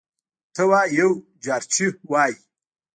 [0.55, 1.09] ته وا یو
[1.43, 2.33] جارچي وايي: